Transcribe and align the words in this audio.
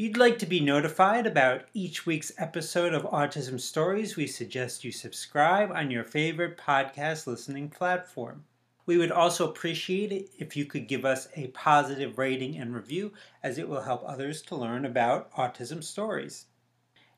If 0.00 0.04
you'd 0.04 0.16
like 0.16 0.38
to 0.38 0.46
be 0.46 0.60
notified 0.60 1.26
about 1.26 1.64
each 1.74 2.06
week's 2.06 2.32
episode 2.38 2.94
of 2.94 3.02
Autism 3.02 3.60
Stories, 3.60 4.16
we 4.16 4.26
suggest 4.26 4.82
you 4.82 4.92
subscribe 4.92 5.70
on 5.70 5.90
your 5.90 6.04
favorite 6.04 6.56
podcast 6.56 7.26
listening 7.26 7.68
platform. 7.68 8.44
We 8.86 8.96
would 8.96 9.12
also 9.12 9.46
appreciate 9.46 10.10
it 10.10 10.30
if 10.38 10.56
you 10.56 10.64
could 10.64 10.88
give 10.88 11.04
us 11.04 11.28
a 11.36 11.48
positive 11.48 12.16
rating 12.16 12.56
and 12.56 12.74
review, 12.74 13.12
as 13.42 13.58
it 13.58 13.68
will 13.68 13.82
help 13.82 14.02
others 14.06 14.40
to 14.44 14.56
learn 14.56 14.86
about 14.86 15.30
autism 15.34 15.84
stories. 15.84 16.46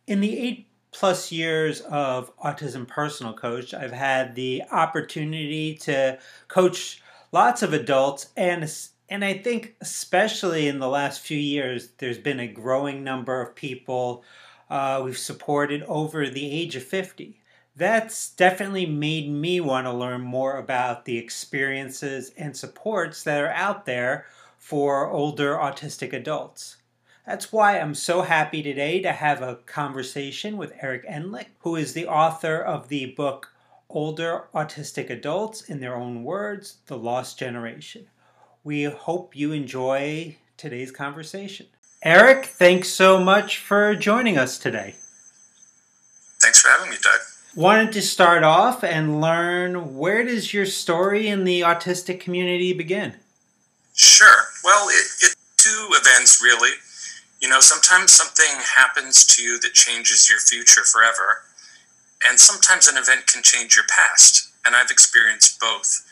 In 0.09 0.19
the 0.19 0.37
eight 0.37 0.67
plus 0.91 1.31
years 1.31 1.83
of 1.83 2.37
Autism 2.39 2.89
Personal 2.89 3.33
Coach, 3.33 3.73
I've 3.73 3.93
had 3.93 4.35
the 4.35 4.65
opportunity 4.73 5.77
to 5.83 6.19
coach 6.49 7.01
lots 7.31 7.63
of 7.63 7.73
adults 7.73 8.31
and 8.37 8.69
and 9.13 9.23
I 9.23 9.35
think, 9.35 9.77
especially 9.83 10.69
in 10.69 10.79
the 10.79 10.89
last 10.89 11.21
few 11.21 11.37
years, 11.37 11.91
there's 11.99 12.17
been 12.17 12.41
a 12.41 12.47
growing 12.47 13.05
number 13.05 13.43
of 13.43 13.55
people 13.55 14.25
uh, 14.71 15.03
we've 15.05 15.19
supported 15.19 15.83
over 15.83 16.31
the 16.31 16.51
age 16.51 16.77
of 16.77 16.83
50. 16.83 17.39
That's 17.77 18.31
definitely 18.31 18.87
made 18.87 19.29
me 19.29 19.61
want 19.61 19.87
to 19.87 19.93
learn 19.93 20.23
more 20.23 20.57
about 20.57 21.05
the 21.05 21.19
experiences 21.19 22.33
and 22.39 22.57
supports 22.57 23.23
that 23.25 23.39
are 23.39 23.51
out 23.51 23.85
there 23.85 24.25
for 24.57 25.11
older 25.11 25.57
autistic 25.57 26.15
adults. 26.15 26.79
That's 27.27 27.53
why 27.53 27.79
I'm 27.79 27.95
so 27.95 28.23
happy 28.23 28.63
today 28.63 29.03
to 29.03 29.13
have 29.13 29.43
a 29.43 29.57
conversation 29.67 30.57
with 30.57 30.73
Eric 30.81 31.07
Endlich, 31.07 31.49
who 31.59 31.77
is 31.77 31.93
the 31.93 32.07
author 32.07 32.57
of 32.63 32.89
the 32.89 33.05
book 33.07 33.53
Older 33.91 34.45
Autistic 34.55 35.11
Adults 35.11 35.61
in 35.61 35.81
Their 35.81 35.97
Own 35.97 36.25
Words 36.25 36.79
The 36.87 36.97
Lost 36.97 37.39
Generation. 37.39 38.07
We 38.65 38.85
hope 38.85 39.35
you 39.35 39.51
enjoy 39.51 40.37
today's 40.57 40.93
conversation. 40.93 41.67
Eric, 42.01 42.47
thanks 42.47 42.89
so 42.91 43.19
much 43.19 43.59
for 43.59 43.97
joining 43.97 44.39
us 44.39 44.57
today. 44.57 44.95
Thanks 46.41 46.61
for 46.61 46.69
having 46.69 46.91
me, 46.91 46.97
Doug. 47.03 47.21
Wanted 47.57 47.93
to 47.93 48.03
start 48.03 48.45
off 48.45 48.85
and 48.85 49.21
learn 49.21 49.97
where 49.97 50.25
does 50.25 50.55
your 50.55 50.65
story 50.65 51.27
in 51.27 51.43
the 51.43 51.63
autistic 51.63 52.21
community 52.21 52.73
begin? 52.73 53.15
Sure. 53.95 54.45
Well, 54.63 54.89
it, 54.89 55.07
it 55.23 55.35
two 55.57 55.89
events 55.91 56.41
really. 56.43 56.71
You 57.41 57.49
know, 57.49 57.61
sometimes 57.61 58.13
something 58.13 58.61
happens 58.77 59.27
to 59.27 59.43
you 59.43 59.59
that 59.61 59.75
changes 59.75 60.31
your 60.31 60.39
future 60.39 60.85
forever, 60.85 61.43
and 62.25 62.39
sometimes 62.39 62.87
an 62.87 62.97
event 62.97 63.27
can 63.27 63.43
change 63.43 63.75
your 63.75 63.87
past. 63.89 64.51
And 64.65 64.77
I've 64.77 64.91
experienced 64.93 65.59
both. 65.59 66.07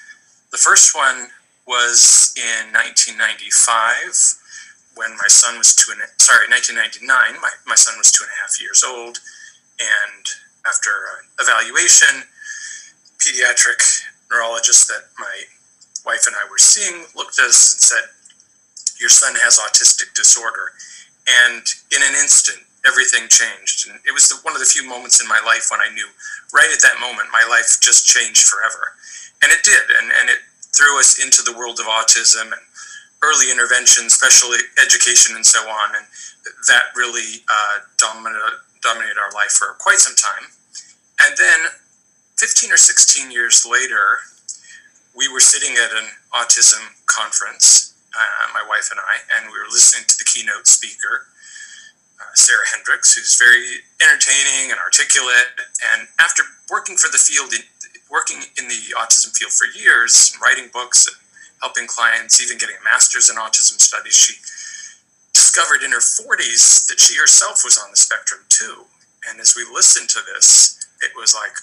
The 0.50 0.58
first 0.58 0.96
one 0.96 1.28
was 1.70 2.34
in 2.34 2.74
1995 2.74 4.98
when 4.98 5.14
my 5.22 5.30
son 5.30 5.54
was 5.54 5.70
two 5.78 5.94
and 5.94 6.02
sorry 6.18 6.50
1999 6.50 7.06
my, 7.38 7.54
my 7.70 7.78
son 7.78 7.94
was 7.94 8.10
two 8.10 8.26
and 8.26 8.32
a 8.34 8.38
half 8.42 8.58
years 8.58 8.82
old 8.82 9.22
and 9.78 10.22
after 10.66 11.22
evaluation 11.38 12.26
pediatric 13.22 13.78
neurologist 14.34 14.90
that 14.90 15.14
my 15.14 15.46
wife 16.02 16.26
and 16.26 16.34
i 16.34 16.42
were 16.50 16.58
seeing 16.58 17.06
looked 17.14 17.38
at 17.38 17.46
us 17.46 17.70
and 17.70 17.80
said 17.80 18.04
your 19.00 19.08
son 19.08 19.32
has 19.40 19.58
autistic 19.58 20.12
disorder. 20.14 20.76
And 21.48 21.64
in 21.90 22.04
an 22.04 22.14
instant 22.20 22.60
everything 22.86 23.28
changed. 23.28 23.88
And 23.88 24.00
it 24.08 24.12
was 24.12 24.28
the, 24.28 24.40
one 24.40 24.56
of 24.56 24.60
the 24.60 24.68
few 24.68 24.88
moments 24.88 25.20
in 25.20 25.28
my 25.28 25.40
life 25.44 25.68
when 25.68 25.80
i 25.80 25.92
knew 25.92 26.08
right 26.52 26.68
at 26.72 26.80
that 26.80 26.96
moment 27.00 27.28
my 27.32 27.44
life 27.48 27.80
just 27.80 28.06
changed 28.06 28.48
forever. 28.48 28.92
And 29.42 29.50
it 29.50 29.64
did 29.64 29.84
and, 30.00 30.12
and 30.12 30.28
it 30.28 30.40
threw 30.76 30.98
us 30.98 31.22
into 31.22 31.42
the 31.42 31.56
world 31.56 31.80
of 31.80 31.86
autism 31.86 32.52
and 32.52 32.62
early 33.22 33.50
intervention, 33.50 34.08
special 34.08 34.50
education, 34.80 35.36
and 35.36 35.44
so 35.44 35.60
on. 35.68 35.96
And 35.96 36.06
that 36.68 36.94
really 36.96 37.44
uh, 37.48 37.84
dominated, 37.98 38.64
dominated 38.82 39.18
our 39.18 39.32
life 39.32 39.52
for 39.52 39.76
quite 39.78 39.98
some 39.98 40.16
time. 40.16 40.48
And 41.20 41.36
then 41.36 41.60
15 42.38 42.72
or 42.72 42.78
16 42.78 43.30
years 43.30 43.66
later, 43.68 44.24
we 45.14 45.28
were 45.28 45.40
sitting 45.40 45.76
at 45.76 45.90
an 45.92 46.08
autism 46.32 46.80
conference, 47.06 47.92
uh, 48.16 48.46
my 48.54 48.64
wife 48.68 48.88
and 48.90 49.00
I, 49.00 49.20
and 49.36 49.52
we 49.52 49.58
were 49.58 49.68
listening 49.68 50.06
to 50.08 50.16
the 50.16 50.24
keynote 50.24 50.66
speaker, 50.66 51.28
uh, 52.20 52.32
Sarah 52.34 52.64
Hendrickx, 52.72 53.16
who's 53.16 53.36
very 53.36 53.84
entertaining 54.00 54.72
and 54.72 54.80
articulate. 54.80 55.60
And 55.92 56.08
after 56.18 56.42
working 56.70 56.96
for 56.96 57.10
the 57.12 57.18
field 57.18 57.52
in, 57.52 57.60
working 58.10 58.42
in 58.58 58.68
the 58.68 58.80
autism 58.98 59.36
field 59.36 59.52
for 59.52 59.66
years, 59.78 60.36
writing 60.42 60.68
books 60.72 61.06
and 61.06 61.16
helping 61.62 61.86
clients, 61.86 62.42
even 62.42 62.58
getting 62.58 62.76
a 62.76 62.84
master's 62.84 63.30
in 63.30 63.36
autism 63.36 63.80
studies, 63.80 64.14
she 64.14 64.34
discovered 65.32 65.82
in 65.82 65.92
her 65.92 66.02
40s 66.02 66.86
that 66.88 66.98
she 66.98 67.16
herself 67.16 67.62
was 67.64 67.78
on 67.78 67.90
the 67.90 67.96
spectrum 67.96 68.40
too. 68.48 68.84
And 69.28 69.40
as 69.40 69.54
we 69.56 69.64
listened 69.64 70.08
to 70.10 70.20
this, 70.34 70.78
it 71.02 71.12
was 71.16 71.34
like, 71.34 71.54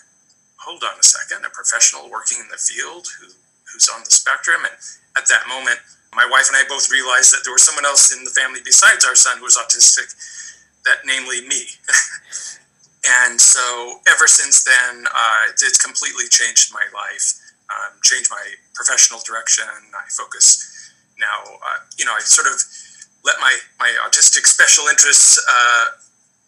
hold 0.57 0.83
on 0.83 0.99
a 0.99 1.03
second, 1.03 1.45
a 1.45 1.49
professional 1.49 2.09
working 2.09 2.39
in 2.39 2.47
the 2.49 2.57
field 2.57 3.07
who, 3.19 3.27
who's 3.71 3.89
on 3.89 4.03
the 4.03 4.11
spectrum. 4.11 4.61
And 4.63 4.75
at 5.17 5.27
that 5.29 5.47
moment, 5.47 5.79
my 6.15 6.27
wife 6.29 6.47
and 6.47 6.57
I 6.57 6.67
both 6.69 6.91
realized 6.91 7.33
that 7.33 7.41
there 7.43 7.53
was 7.53 7.63
someone 7.63 7.85
else 7.85 8.15
in 8.15 8.23
the 8.23 8.31
family 8.31 8.59
besides 8.63 9.05
our 9.05 9.15
son 9.15 9.37
who 9.37 9.43
was 9.43 9.57
autistic, 9.57 10.13
that 10.85 11.05
namely 11.05 11.47
me. 11.47 11.63
and 13.07 13.39
so 13.39 13.99
ever 14.07 14.27
since 14.27 14.63
then, 14.63 15.05
uh, 15.07 15.43
it's 15.51 15.77
completely 15.77 16.27
changed 16.29 16.73
my 16.73 16.83
life, 16.93 17.39
um, 17.69 17.97
changed 18.03 18.29
my 18.31 18.43
professional 18.73 19.19
direction. 19.25 19.65
I 19.93 20.09
focus 20.09 20.91
now, 21.19 21.55
uh, 21.55 21.79
you 21.97 22.05
know, 22.05 22.13
I 22.13 22.19
sort 22.21 22.47
of 22.47 22.61
let 23.25 23.39
my, 23.39 23.55
my 23.79 23.91
autistic 24.05 24.45
special 24.45 24.87
interests 24.87 25.41
uh, 25.49 25.85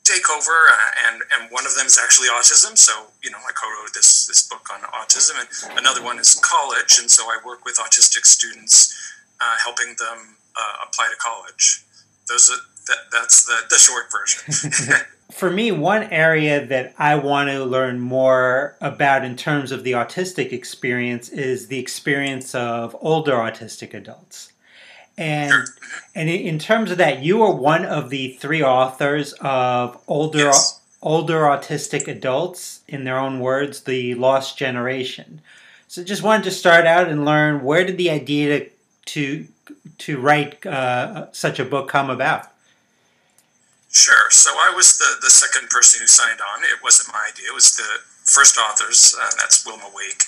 take 0.04 0.30
over, 0.30 0.52
uh, 0.52 1.08
and, 1.08 1.22
and 1.34 1.52
one 1.52 1.66
of 1.66 1.76
them 1.76 1.86
is 1.86 2.00
actually 2.02 2.30
autism. 2.30 2.78
So, 2.78 3.14
you 3.22 3.30
know, 3.30 3.38
I 3.38 3.52
co 3.52 3.68
wrote 3.68 3.94
this, 3.94 4.26
this 4.28 4.48
book 4.48 4.66
on 4.74 4.82
autism, 4.90 5.40
and 5.40 5.78
another 5.78 6.04
one 6.04 6.20
is 6.20 6.40
college. 6.42 7.00
And 7.00 7.10
so 7.10 7.26
I 7.26 7.38
work 7.46 7.66
with 7.66 7.78
autistic 7.78 8.26
students, 8.26 8.96
uh, 9.42 9.56
helping 9.64 9.96
them 10.00 10.38
uh, 10.56 10.86
apply 10.88 11.10
to 11.10 11.18
college. 11.18 11.84
Those 12.28 12.50
are, 12.50 12.62
that, 12.88 13.12
that's 13.12 13.46
the, 13.46 13.62
the 13.70 13.78
short 13.78 14.12
version. 14.12 14.96
for 15.32 15.52
me, 15.52 15.72
one 15.72 16.04
area 16.04 16.66
that 16.66 16.94
I 16.98 17.16
want 17.16 17.50
to 17.50 17.64
learn 17.64 18.00
more 18.00 18.76
about 18.82 19.24
in 19.24 19.36
terms 19.36 19.72
of 19.72 19.84
the 19.84 19.92
autistic 19.92 20.52
experience 20.52 21.30
is 21.30 21.68
the 21.68 21.80
experience 21.80 22.56
of 22.56 22.96
older 23.00 23.34
autistic 23.34 23.94
adults. 23.94 24.52
And 25.18 25.54
and 26.16 26.30
in 26.30 26.60
terms 26.60 26.92
of 26.92 26.98
that, 26.98 27.22
you 27.22 27.44
are 27.44 27.54
one 27.54 27.86
of 27.86 28.10
the 28.10 28.32
three 28.40 28.64
authors 28.64 29.34
of 29.42 30.02
older 30.08 30.46
yes. 30.46 30.80
older 31.02 31.42
autistic 31.42 32.08
adults, 32.08 32.82
in 32.88 33.04
their 33.04 33.20
own 33.20 33.40
words, 33.40 33.82
the 33.82 34.16
lost 34.16 34.58
generation. 34.58 35.42
So 35.88 36.04
just 36.04 36.24
wanted 36.24 36.46
to 36.46 36.52
start 36.52 36.86
out 36.86 37.10
and 37.10 37.26
learn 37.26 37.64
where 37.64 37.86
did 37.86 37.98
the 37.98 38.10
idea 38.10 38.60
to 38.60 38.70
to, 39.06 39.48
to 39.98 40.20
write 40.20 40.66
uh, 40.66 41.32
such 41.32 41.60
a 41.60 41.66
book 41.66 41.90
come 41.90 42.10
about? 42.10 42.48
Sure. 43.92 44.30
So 44.30 44.52
I 44.54 44.72
was 44.76 44.98
the, 44.98 45.18
the 45.22 45.30
second 45.34 45.70
person 45.70 46.02
who 46.02 46.08
signed 46.08 46.40
on. 46.42 46.62
It 46.64 46.84
wasn't 46.84 47.10
my 47.10 47.26
idea. 47.34 47.50
It 47.50 47.56
was 47.56 47.76
the 47.76 48.06
first 48.24 48.58
authors, 48.58 49.16
uh, 49.18 49.32
that's 49.38 49.66
Wilma 49.66 49.90
Wake. 49.94 50.24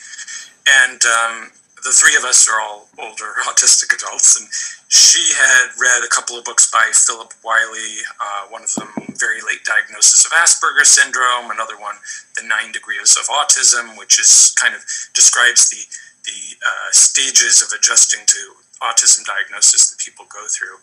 And 0.66 0.98
um, 1.06 1.52
the 1.86 1.94
three 1.94 2.18
of 2.18 2.26
us 2.26 2.50
are 2.50 2.60
all 2.60 2.90
older 2.98 3.38
autistic 3.50 3.94
adults. 3.94 4.34
And 4.42 4.50
she 4.90 5.34
had 5.38 5.78
read 5.78 6.02
a 6.04 6.10
couple 6.10 6.38
of 6.38 6.44
books 6.44 6.70
by 6.70 6.90
Philip 6.94 7.34
Wylie, 7.46 8.02
uh, 8.18 8.50
one 8.50 8.66
of 8.66 8.74
them, 8.74 8.90
Very 9.14 9.46
Late 9.46 9.62
Diagnosis 9.62 10.26
of 10.26 10.32
Asperger's 10.34 10.90
Syndrome, 10.90 11.54
another 11.54 11.78
one, 11.78 12.02
The 12.36 12.44
Nine 12.44 12.74
Degrees 12.74 13.14
of 13.14 13.30
Autism, 13.30 13.98
which 13.98 14.20
is 14.20 14.58
kind 14.58 14.74
of 14.74 14.82
describes 15.14 15.70
the, 15.70 15.86
the 16.26 16.58
uh, 16.66 16.90
stages 16.92 17.62
of 17.62 17.70
adjusting 17.78 18.26
to 18.26 18.42
autism 18.82 19.22
diagnosis 19.26 19.92
that 19.94 20.02
people 20.02 20.26
go 20.34 20.42
through 20.50 20.82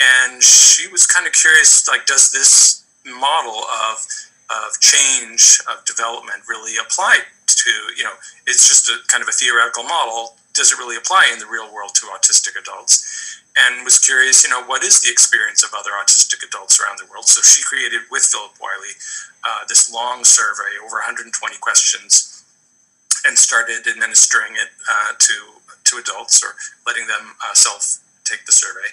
and 0.00 0.42
she 0.42 0.88
was 0.88 1.06
kind 1.06 1.26
of 1.26 1.32
curious 1.32 1.86
like 1.88 2.06
does 2.06 2.32
this 2.32 2.84
model 3.06 3.64
of 3.88 4.06
of 4.50 4.80
change 4.80 5.60
of 5.70 5.84
development 5.84 6.42
really 6.48 6.74
apply 6.80 7.20
to 7.46 7.70
you 7.96 8.04
know 8.04 8.14
it's 8.46 8.68
just 8.68 8.88
a 8.88 8.96
kind 9.08 9.22
of 9.22 9.28
a 9.28 9.32
theoretical 9.32 9.84
model. 9.84 10.36
Does 10.54 10.72
it 10.72 10.78
really 10.78 10.96
apply 10.96 11.30
in 11.32 11.38
the 11.38 11.46
real 11.46 11.72
world 11.72 11.94
to 11.96 12.06
autistic 12.06 12.58
adults? 12.58 13.40
And 13.56 13.84
was 13.84 13.98
curious 13.98 14.44
you 14.44 14.50
know 14.50 14.62
what 14.64 14.82
is 14.82 15.02
the 15.02 15.10
experience 15.10 15.62
of 15.62 15.70
other 15.76 15.90
autistic 16.00 16.46
adults 16.46 16.80
around 16.80 16.98
the 16.98 17.06
world? 17.10 17.26
So 17.26 17.42
she 17.42 17.62
created 17.62 18.02
with 18.10 18.22
philip 18.22 18.52
wylie 18.60 18.96
uh, 19.44 19.64
this 19.68 19.92
long 19.92 20.24
survey 20.24 20.78
over 20.84 20.96
120 20.96 21.30
questions 21.60 22.44
and 23.26 23.36
started 23.36 23.86
administering 23.86 24.54
it 24.54 24.70
uh, 24.88 25.12
to 25.18 25.34
to 25.84 25.96
adults 25.98 26.42
or 26.44 26.54
letting 26.86 27.06
them 27.06 27.34
uh, 27.44 27.54
self 27.54 27.98
take 28.24 28.46
the 28.46 28.52
survey. 28.52 28.88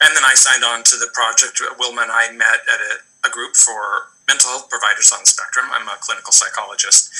And 0.00 0.14
then 0.14 0.24
I 0.24 0.34
signed 0.34 0.64
on 0.64 0.84
to 0.84 0.96
the 0.96 1.08
project. 1.14 1.60
Wilma 1.78 2.02
and 2.02 2.12
I 2.12 2.30
met 2.32 2.60
at 2.68 2.80
a, 2.80 3.28
a 3.28 3.30
group 3.30 3.56
for 3.56 4.12
mental 4.28 4.50
health 4.50 4.68
providers 4.68 5.12
on 5.12 5.20
the 5.24 5.30
spectrum. 5.30 5.66
I'm 5.72 5.88
a 5.88 5.96
clinical 6.00 6.32
psychologist. 6.32 7.10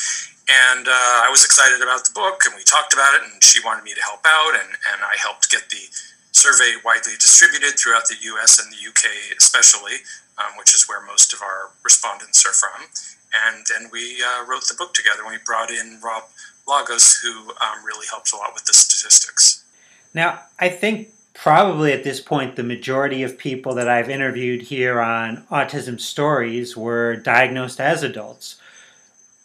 And 0.47 0.87
uh, 0.87 1.27
I 1.27 1.29
was 1.31 1.45
excited 1.45 1.83
about 1.83 2.05
the 2.05 2.15
book, 2.15 2.43
and 2.47 2.55
we 2.55 2.63
talked 2.63 2.93
about 2.93 3.15
it, 3.19 3.23
and 3.27 3.43
she 3.43 3.59
wanted 3.65 3.83
me 3.83 3.95
to 3.95 4.03
help 4.03 4.23
out, 4.27 4.55
and, 4.55 4.71
and 4.95 5.03
I 5.03 5.19
helped 5.19 5.51
get 5.51 5.69
the 5.71 5.91
survey 6.31 6.79
widely 6.85 7.19
distributed 7.19 7.79
throughout 7.79 8.07
the 8.07 8.15
US 8.37 8.63
and 8.63 8.71
the 8.71 8.79
UK, 8.79 9.35
especially, 9.39 10.07
um, 10.39 10.55
which 10.59 10.75
is 10.75 10.87
where 10.87 11.03
most 11.03 11.33
of 11.33 11.43
our 11.43 11.75
respondents 11.83 12.47
are 12.47 12.53
from. 12.53 12.87
And 13.35 13.67
then 13.67 13.91
we 13.91 14.23
uh, 14.23 14.47
wrote 14.47 14.69
the 14.69 14.79
book 14.79 14.95
together, 14.95 15.23
and 15.23 15.33
we 15.33 15.39
brought 15.45 15.71
in 15.71 15.99
Rob 16.05 16.25
Lagos, 16.69 17.19
who 17.19 17.51
um, 17.51 17.83
really 17.85 18.07
helped 18.07 18.33
a 18.33 18.37
lot 18.37 18.55
with 18.55 18.67
the 18.67 18.75
statistics. 18.75 19.65
Now, 20.15 20.43
I 20.61 20.69
think 20.69 21.11
probably 21.37 21.93
at 21.93 22.03
this 22.03 22.21
point, 22.21 22.57
the 22.57 22.63
majority 22.63 23.23
of 23.23 23.39
people 23.39 23.75
that 23.75 23.89
I've 23.89 24.09
interviewed 24.09 24.63
here 24.63 25.01
on 25.01 25.45
Autism 25.51 26.01
Stories 26.01 26.77
were 26.77 27.15
diagnosed 27.17 27.81
as 27.81 28.03
adults. 28.03 28.57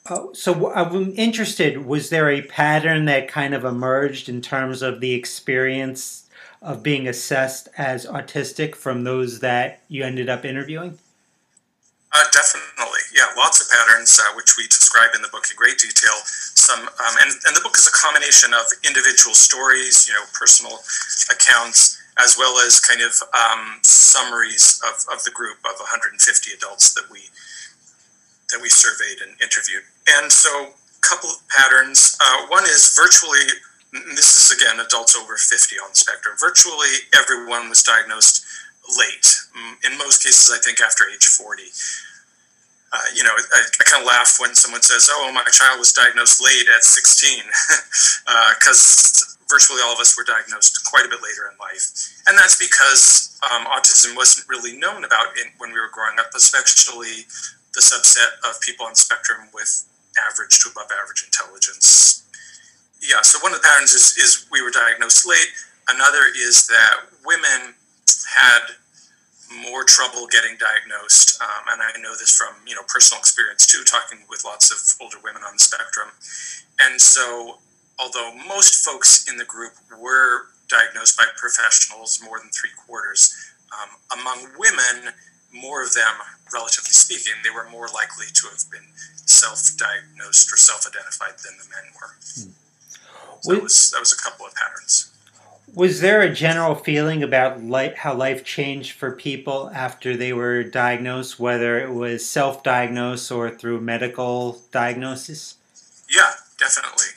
Uh, 0.06 0.28
so 0.34 0.74
I'm 0.74 1.14
interested, 1.16 1.86
was 1.86 2.10
there 2.10 2.30
a 2.30 2.42
pattern 2.42 3.06
that 3.06 3.28
kind 3.28 3.54
of 3.54 3.66
emerged 3.66 4.30
in 4.30 4.42
terms 4.42 4.82
of 4.82 5.00
the 5.00 5.14
experience 5.14 6.28
of 6.62 6.82
being 6.82 7.08
assessed 7.08 7.68
as 7.78 8.06
autistic 8.06 8.76
from 8.76 9.04
those 9.04 9.40
that 9.40 9.82
you 9.88 10.04
ended 10.04 10.30
up 10.30 10.46
interviewing? 10.46 10.98
Uh, 12.14 12.24
definitely, 12.32 13.00
yeah, 13.16 13.28
lots 13.38 13.62
of 13.62 13.70
patterns, 13.70 14.20
uh, 14.20 14.34
which 14.36 14.58
we 14.58 14.66
describe 14.68 15.12
in 15.16 15.22
the 15.22 15.30
book 15.30 15.46
in 15.50 15.56
great 15.56 15.78
detail. 15.78 16.14
Some, 16.62 16.86
um, 16.86 17.16
and, 17.25 17.34
and 17.50 17.56
the 17.58 17.62
book 17.66 17.74
is 17.75 17.90
a 17.90 17.96
combination 17.98 18.54
of 18.54 18.69
individual 18.86 19.34
stories, 19.34 20.08
you 20.08 20.13
know, 20.13 20.22
personal 20.38 20.78
accounts, 21.34 21.98
as 22.22 22.38
well 22.38 22.54
as 22.62 22.80
kind 22.80 23.02
of 23.02 23.18
um, 23.34 23.81
summaries 23.81 24.80
of, 24.86 25.02
of 25.10 25.24
the 25.24 25.31
group 25.31 25.58
of 25.66 25.74
150 25.81 26.22
adults 26.54 26.94
that 26.94 27.10
we 27.10 27.34
that 28.54 28.62
we 28.62 28.69
surveyed 28.69 29.25
and 29.25 29.31
interviewed. 29.42 29.81
And 30.19 30.30
so, 30.30 30.75
a 30.75 31.02
couple 31.02 31.31
of 31.31 31.40
patterns. 31.50 32.18
Uh, 32.22 32.46
one 32.48 32.66
is 32.66 32.94
virtually. 32.94 33.42
This 34.13 34.38
is 34.38 34.56
again 34.56 34.80
adults 34.80 35.18
over 35.18 35.36
50 35.36 35.75
on 35.81 35.90
the 35.90 35.96
spectrum. 35.96 36.36
Virtually 36.40 37.10
everyone 37.18 37.68
was 37.69 37.81
diagnosed 37.81 38.46
late. 38.98 39.28
In 39.84 39.98
most 39.98 40.24
cases, 40.24 40.54
I 40.54 40.62
think 40.63 40.80
after 40.80 41.06
age 41.12 41.25
40. 41.25 41.63
Uh, 42.92 43.08
you 43.16 43.24
know, 43.24 43.32
I, 43.32 43.60
I 43.80 43.84
kind 43.86 44.04
of 44.04 44.08
laugh 44.08 44.36
when 44.40 44.54
someone 44.56 44.82
says, 44.82 45.10
"Oh, 45.12 45.32
my 45.32 45.44
child 45.52 45.80
was 45.80 45.94
diagnosed 45.94 46.44
late 46.44 46.68
at 46.76 46.84
16," 46.84 47.44
because 48.60 48.84
uh, 49.40 49.48
virtually 49.50 49.80
all 49.84 49.94
of 49.94 50.00
us 50.00 50.18
were 50.18 50.28
diagnosed 50.28 50.84
quite 50.86 51.06
a 51.06 51.10
bit 51.10 51.24
later 51.24 51.48
in 51.48 51.56
life, 51.58 51.88
and 52.28 52.38
that's 52.38 52.60
because 52.60 53.40
um, 53.48 53.66
autism 53.66 54.16
wasn't 54.16 54.48
really 54.50 54.78
known 54.78 55.06
about 55.06 55.38
in, 55.40 55.52
when 55.58 55.72
we 55.72 55.80
were 55.80 55.90
growing 55.92 56.20
up, 56.20 56.36
especially 56.36 57.26
the 57.74 57.82
subset 57.82 58.36
of 58.44 58.60
people 58.62 58.86
on 58.86 58.96
spectrum 58.96 59.48
with 59.54 59.88
average 60.28 60.60
to 60.60 60.70
above 60.70 60.92
average 60.92 61.24
intelligence. 61.24 62.24
Yeah, 63.02 63.22
so 63.24 63.40
one 63.40 63.54
of 63.54 63.62
the 63.62 63.68
patterns 63.68 63.94
is, 63.94 64.18
is 64.18 64.46
we 64.52 64.62
were 64.62 64.70
diagnosed 64.70 65.26
late. 65.26 65.50
Another 65.90 66.28
is 66.36 66.68
that 66.68 67.08
women 67.26 67.74
had 68.28 68.76
more 69.68 69.83
trouble 69.83 70.27
getting 70.27 70.57
diagnosed, 70.57 71.42
um, 71.42 71.63
and 71.74 71.81
I 71.81 72.00
know 72.00 72.15
this 72.15 72.31
from 72.31 72.56
you 72.65 72.75
know 72.75 72.83
personal 72.88 73.19
experience 73.19 73.65
too, 73.68 73.83
talking 73.83 74.19
with 74.30 74.44
lots 74.45 74.71
of 74.71 74.80
older 75.03 75.18
women 75.24 75.44
on 75.44 75.53
the 75.53 75.59
spectrum. 75.59 76.09
And 76.81 77.00
so, 77.00 77.59
although 78.00 78.33
most 78.48 78.86
folks 78.86 79.30
in 79.30 79.38
the 79.38 79.45
group 79.45 79.74
were 80.00 80.48
diagnosed 80.69 81.18
by 81.18 81.25
professionals, 81.36 82.21
more 82.24 82.39
than 82.39 82.50
three 82.50 82.71
quarters, 82.86 83.36
um, 83.75 84.19
among 84.19 84.48
women, 84.57 85.13
more 85.53 85.83
of 85.83 85.94
them, 85.94 86.15
relatively 86.53 86.95
speaking, 86.95 87.33
they 87.44 87.51
were 87.51 87.68
more 87.69 87.88
likely 87.88 88.27
to 88.33 88.48
have 88.48 88.63
been 88.71 88.88
self-diagnosed 89.25 90.51
or 90.51 90.57
self-identified 90.57 91.38
than 91.44 91.57
the 91.57 91.68
men 91.69 91.92
were. 92.00 92.15
Hmm. 92.36 92.51
So 93.42 93.53
that 93.53 93.63
was 93.63 93.92
that 93.92 94.00
was 94.00 94.13
a 94.13 94.18
couple 94.18 94.45
of 94.45 94.53
patterns. 94.56 95.11
Was 95.74 96.02
there 96.02 96.22
a 96.22 96.34
general 96.34 96.76
feeling 96.76 97.24
about 97.24 97.64
life, 97.64 97.96
how 97.96 98.14
life 98.14 98.44
changed 98.44 98.92
for 98.92 99.12
people 99.14 99.72
after 99.74 100.18
they 100.18 100.34
were 100.34 100.64
diagnosed, 100.64 101.40
whether 101.40 101.80
it 101.80 101.94
was 101.94 102.28
self-diagnosed 102.28 103.32
or 103.32 103.50
through 103.50 103.80
medical 103.80 104.62
diagnosis? 104.72 105.56
Yeah, 106.10 106.34
definitely. 106.60 107.08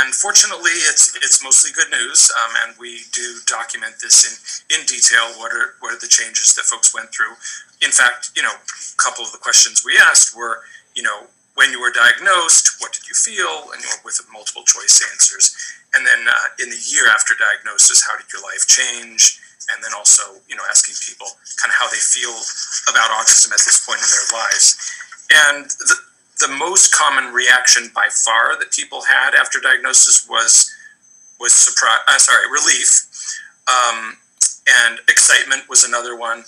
And 0.00 0.14
fortunately, 0.14 0.72
it's 0.88 1.16
it's 1.16 1.42
mostly 1.44 1.70
good 1.72 1.90
news, 1.90 2.30
um, 2.32 2.54
and 2.64 2.78
we 2.78 3.02
do 3.12 3.36
document 3.46 3.94
this 4.00 4.24
in, 4.24 4.80
in 4.80 4.86
detail. 4.86 5.32
What 5.36 5.52
are 5.52 5.76
what 5.80 5.92
are 5.92 5.98
the 5.98 6.08
changes 6.08 6.54
that 6.54 6.64
folks 6.64 6.94
went 6.94 7.12
through? 7.12 7.36
In 7.82 7.90
fact, 7.90 8.30
you 8.36 8.42
know, 8.42 8.52
a 8.52 8.96
couple 9.02 9.24
of 9.24 9.32
the 9.32 9.38
questions 9.38 9.84
we 9.84 9.98
asked 9.98 10.36
were, 10.36 10.60
you 10.94 11.02
know, 11.02 11.28
when 11.54 11.70
you 11.70 11.80
were 11.80 11.90
diagnosed, 11.90 12.80
what 12.80 12.92
did 12.92 13.08
you 13.08 13.14
feel? 13.14 13.72
And 13.72 13.82
you 13.82 13.88
with 14.04 14.20
multiple 14.32 14.64
choice 14.64 15.04
answers. 15.12 15.56
And 15.94 16.06
then 16.06 16.26
uh, 16.26 16.62
in 16.62 16.70
the 16.70 16.80
year 16.90 17.08
after 17.08 17.34
diagnosis, 17.38 18.02
how 18.06 18.16
did 18.16 18.26
your 18.32 18.42
life 18.42 18.66
change? 18.66 19.40
And 19.72 19.82
then 19.82 19.92
also, 19.96 20.42
you 20.48 20.56
know, 20.56 20.62
asking 20.68 20.94
people 21.00 21.26
kind 21.62 21.70
of 21.70 21.76
how 21.78 21.88
they 21.88 22.02
feel 22.02 22.34
about 22.90 23.08
autism 23.14 23.48
at 23.54 23.62
this 23.64 23.80
point 23.80 24.00
in 24.02 24.10
their 24.10 24.28
lives. 24.36 24.76
And 25.32 25.64
the, 25.70 25.96
the 26.40 26.52
most 26.52 26.92
common 26.92 27.32
reaction 27.32 27.90
by 27.94 28.08
far 28.10 28.58
that 28.58 28.72
people 28.72 29.02
had 29.02 29.34
after 29.34 29.60
diagnosis 29.60 30.28
was 30.28 30.70
was 31.40 31.52
surprise. 31.52 32.00
Uh, 32.08 32.18
sorry, 32.18 32.46
relief, 32.50 33.08
um, 33.66 34.16
and 34.84 34.98
excitement 35.08 35.62
was 35.68 35.84
another 35.84 36.16
one. 36.16 36.44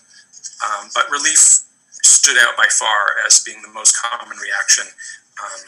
Um, 0.64 0.90
but 0.94 1.10
relief 1.10 1.64
stood 2.02 2.37
out 2.38 2.56
by 2.56 2.66
far 2.70 3.16
as 3.26 3.43
being 3.44 3.62
the 3.62 3.72
most 3.72 3.96
common 3.96 4.37
reaction. 4.38 4.84
Um, 5.43 5.60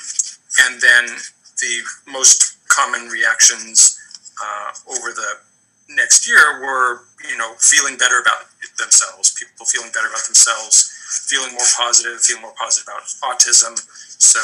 and 0.66 0.80
then 0.80 1.16
the 1.60 1.82
most 2.10 2.57
common 2.78 3.08
reactions 3.10 3.98
uh, 4.38 4.70
over 4.94 5.10
the 5.10 5.42
next 5.90 6.28
year 6.28 6.60
were, 6.62 7.02
you 7.28 7.36
know, 7.36 7.54
feeling 7.58 7.98
better 7.98 8.20
about 8.22 8.46
themselves, 8.78 9.34
people 9.34 9.66
feeling 9.66 9.90
better 9.90 10.06
about 10.06 10.22
themselves, 10.30 10.94
feeling 11.26 11.50
more 11.52 11.66
positive, 11.74 12.20
feeling 12.20 12.42
more 12.42 12.54
positive 12.54 12.86
about 12.86 13.02
autism. 13.26 13.74
So 14.22 14.38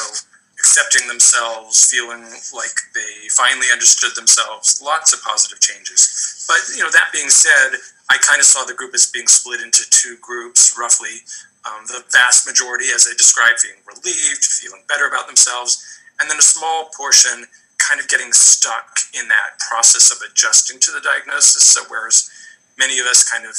accepting 0.59 1.07
themselves, 1.07 1.85
feeling 1.85 2.23
like 2.51 2.75
they 2.93 3.29
finally 3.31 3.67
understood 3.71 4.11
themselves, 4.15 4.81
lots 4.83 5.13
of 5.13 5.21
positive 5.21 5.59
changes. 5.61 6.43
But, 6.47 6.59
you 6.75 6.83
know, 6.83 6.91
that 6.91 7.13
being 7.13 7.29
said, 7.29 7.79
I 8.09 8.17
kind 8.19 8.39
of 8.39 8.45
saw 8.45 8.65
the 8.65 8.73
group 8.73 8.93
as 8.93 9.09
being 9.11 9.27
split 9.27 9.61
into 9.61 9.83
two 9.89 10.17
groups, 10.21 10.75
roughly. 10.77 11.23
Um, 11.65 11.85
the 11.87 12.03
vast 12.11 12.45
majority, 12.47 12.85
as 12.93 13.07
I 13.09 13.13
described, 13.17 13.59
feeling 13.59 13.81
relieved, 13.87 14.43
feeling 14.45 14.83
better 14.87 15.07
about 15.07 15.27
themselves, 15.27 15.81
and 16.19 16.29
then 16.29 16.37
a 16.37 16.45
small 16.45 16.89
portion 16.95 17.45
kind 17.85 18.01
of 18.01 18.09
getting 18.09 18.33
stuck 18.33 18.97
in 19.13 19.27
that 19.29 19.61
process 19.61 20.09
of 20.09 20.17
adjusting 20.25 20.79
to 20.79 20.91
the 20.91 21.01
diagnosis. 21.01 21.63
So, 21.63 21.83
whereas 21.87 22.29
many 22.77 22.99
of 22.99 23.05
us 23.05 23.21
kind 23.21 23.45
of, 23.45 23.53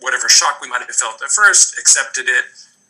whatever 0.00 0.28
shock 0.28 0.60
we 0.62 0.68
might 0.68 0.80
have 0.80 0.88
felt 0.96 1.20
at 1.22 1.28
first, 1.28 1.76
accepted 1.78 2.24
it 2.28 2.44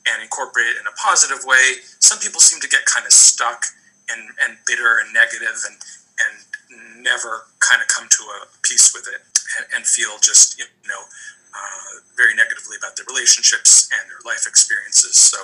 and 0.06 0.22
incorporated 0.22 0.78
it 0.78 0.80
in 0.80 0.86
a 0.86 0.94
positive 0.94 1.42
way, 1.44 1.82
some 1.98 2.18
people 2.18 2.40
seem 2.40 2.60
to 2.60 2.68
get 2.68 2.86
kind 2.86 3.04
of 3.04 3.12
stuck 3.12 3.66
and, 4.08 4.30
and 4.46 4.58
bitter 4.66 5.02
and 5.02 5.12
negative 5.12 5.58
and, 5.66 5.76
and 6.22 7.02
never 7.02 7.50
kind 7.58 7.82
of 7.82 7.88
come 7.88 8.06
to 8.10 8.22
a 8.38 8.46
peace 8.62 8.94
with 8.94 9.06
it 9.10 9.20
and, 9.74 9.84
feel 9.84 10.14
just, 10.22 10.58
you 10.58 10.64
know, 10.86 11.02
uh, 11.50 11.98
very 12.16 12.34
negatively 12.34 12.78
about 12.78 12.94
their 12.94 13.06
relationships 13.10 13.90
and 13.90 14.06
their 14.06 14.22
life 14.24 14.46
experiences. 14.46 15.18
So, 15.18 15.38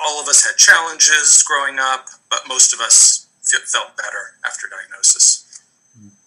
all 0.00 0.22
of 0.22 0.28
us 0.28 0.46
had 0.46 0.56
challenges 0.56 1.42
growing 1.42 1.78
up, 1.78 2.06
but 2.30 2.40
most 2.48 2.72
of 2.72 2.80
us 2.80 3.17
felt 3.56 3.96
better 3.96 4.34
after 4.44 4.66
diagnosis. 4.68 5.62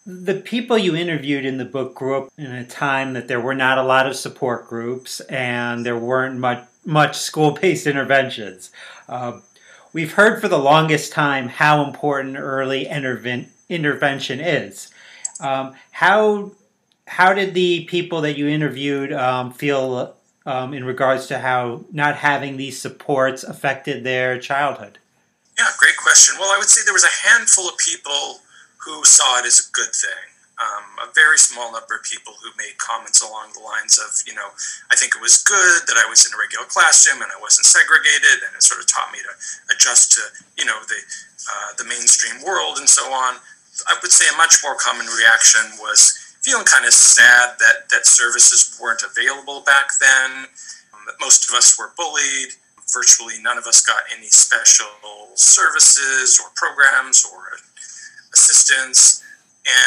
The 0.05 0.35
people 0.35 0.77
you 0.77 0.95
interviewed 0.95 1.45
in 1.45 1.57
the 1.57 1.65
book 1.65 1.95
grew 1.95 2.17
up 2.17 2.29
in 2.37 2.51
a 2.51 2.65
time 2.65 3.13
that 3.13 3.27
there 3.27 3.39
were 3.39 3.53
not 3.53 3.77
a 3.77 3.83
lot 3.83 4.07
of 4.07 4.15
support 4.15 4.67
groups 4.67 5.19
and 5.21 5.85
there 5.85 5.97
weren't 5.97 6.39
much, 6.39 6.65
much 6.85 7.17
school 7.17 7.51
based 7.51 7.87
interventions. 7.87 8.71
Uh, 9.07 9.39
we've 9.93 10.13
heard 10.13 10.41
for 10.41 10.47
the 10.47 10.57
longest 10.57 11.11
time 11.11 11.47
how 11.47 11.85
important 11.85 12.37
early 12.37 12.85
interven- 12.85 13.49
intervention 13.69 14.39
is. 14.39 14.91
Um, 15.39 15.73
how, 15.91 16.51
how 17.07 17.33
did 17.33 17.53
the 17.53 17.85
people 17.85 18.21
that 18.21 18.37
you 18.37 18.47
interviewed 18.47 19.13
um, 19.13 19.51
feel 19.51 20.15
um, 20.45 20.73
in 20.73 20.83
regards 20.83 21.27
to 21.27 21.39
how 21.39 21.85
not 21.91 22.15
having 22.15 22.57
these 22.57 22.81
supports 22.81 23.43
affected 23.43 24.03
their 24.03 24.39
childhood? 24.39 24.97
Yeah, 25.61 25.69
great 25.77 25.93
question. 26.01 26.41
Well, 26.41 26.49
I 26.49 26.57
would 26.57 26.73
say 26.73 26.81
there 26.81 26.97
was 26.97 27.05
a 27.05 27.17
handful 27.29 27.69
of 27.69 27.77
people 27.77 28.41
who 28.81 29.05
saw 29.05 29.37
it 29.37 29.45
as 29.45 29.61
a 29.61 29.69
good 29.77 29.93
thing. 29.93 30.25
Um, 30.57 31.05
a 31.05 31.13
very 31.13 31.37
small 31.37 31.69
number 31.69 31.93
of 31.93 32.01
people 32.01 32.33
who 32.41 32.49
made 32.57 32.73
comments 32.81 33.21
along 33.21 33.53
the 33.53 33.61
lines 33.61 34.01
of, 34.01 34.09
you 34.25 34.33
know, 34.33 34.49
I 34.89 34.97
think 34.97 35.13
it 35.13 35.21
was 35.21 35.37
good 35.45 35.85
that 35.85 36.01
I 36.01 36.09
was 36.09 36.25
in 36.25 36.33
a 36.33 36.39
regular 36.41 36.65
classroom 36.65 37.21
and 37.21 37.29
I 37.29 37.37
wasn't 37.37 37.69
segregated, 37.69 38.41
and 38.41 38.57
it 38.57 38.65
sort 38.65 38.81
of 38.81 38.89
taught 38.89 39.13
me 39.13 39.21
to 39.21 39.33
adjust 39.69 40.17
to, 40.17 40.25
you 40.57 40.65
know, 40.65 40.81
the 40.89 40.97
uh, 41.45 41.69
the 41.77 41.85
mainstream 41.85 42.41
world 42.41 42.81
and 42.81 42.89
so 42.89 43.05
on. 43.13 43.37
I 43.85 44.01
would 44.01 44.13
say 44.13 44.25
a 44.33 44.37
much 44.41 44.65
more 44.65 44.73
common 44.81 45.05
reaction 45.13 45.77
was 45.77 46.17
feeling 46.41 46.65
kind 46.65 46.89
of 46.89 46.93
sad 46.93 47.61
that 47.61 47.85
that 47.93 48.09
services 48.09 48.77
weren't 48.81 49.05
available 49.05 49.61
back 49.61 49.93
then. 50.01 50.49
Um, 50.89 51.05
that 51.05 51.21
most 51.21 51.45
of 51.49 51.53
us 51.53 51.77
were 51.77 51.93
bullied. 51.93 52.57
Virtually 52.93 53.35
none 53.41 53.57
of 53.57 53.65
us 53.65 53.81
got 53.81 54.03
any 54.15 54.27
special 54.27 54.87
services 55.35 56.39
or 56.43 56.51
programs 56.55 57.25
or 57.25 57.57
assistance 58.33 59.23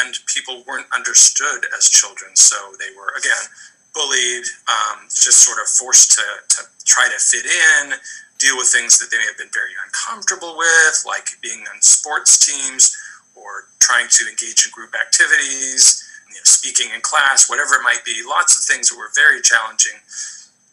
and 0.03 0.15
people 0.27 0.63
weren't 0.67 0.87
understood 0.95 1.65
as 1.77 1.89
children. 1.89 2.35
So 2.35 2.55
they 2.79 2.95
were, 2.95 3.11
again, 3.17 3.45
bullied, 3.93 4.45
um, 4.67 5.07
just 5.07 5.43
sort 5.43 5.59
of 5.59 5.67
forced 5.67 6.11
to, 6.15 6.23
to 6.55 6.61
try 6.85 7.07
to 7.07 7.19
fit 7.19 7.45
in, 7.45 7.93
deal 8.39 8.57
with 8.57 8.67
things 8.67 8.99
that 8.99 9.11
they 9.11 9.17
may 9.17 9.25
have 9.25 9.37
been 9.37 9.51
very 9.53 9.71
uncomfortable 9.83 10.55
with, 10.57 11.03
like 11.07 11.39
being 11.41 11.63
on 11.73 11.81
sports 11.81 12.39
teams 12.39 12.95
or 13.35 13.67
trying 13.79 14.07
to 14.09 14.27
engage 14.27 14.65
in 14.65 14.71
group 14.71 14.93
activities, 14.95 16.03
you 16.29 16.35
know, 16.35 16.43
speaking 16.43 16.91
in 16.93 17.01
class, 17.01 17.49
whatever 17.49 17.75
it 17.75 17.83
might 17.83 18.03
be. 18.05 18.23
Lots 18.27 18.55
of 18.55 18.63
things 18.63 18.89
that 18.89 18.97
were 18.97 19.11
very 19.15 19.41
challenging. 19.41 19.99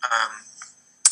Um, 0.07 0.47